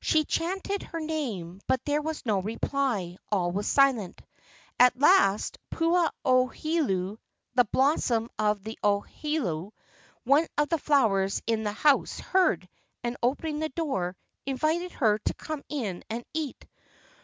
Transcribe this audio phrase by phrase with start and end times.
[0.00, 3.16] She chanted her name, but there was no reply.
[3.32, 4.20] All was silent.
[4.78, 7.18] At last, Pua ohelo
[7.56, 9.72] (the blossom of the ohelo*),
[10.22, 12.68] one of the flowers in the house, heard,
[13.02, 14.14] and opening the door,
[14.46, 16.64] invited her to come in and eat.